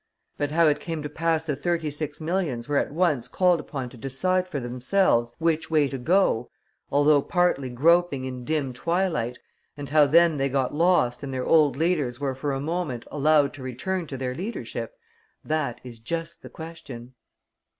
[0.39, 3.87] But how it came to pass that thirty six millions were at once called upon
[3.89, 6.49] to decide for themselves which way to go,
[6.89, 9.37] although partly groping in dim twilight,
[9.77, 13.53] and how then they got lost and their old leaders were for a moment allowed
[13.53, 14.95] to return to their leadership,
[15.43, 17.13] that is just the question.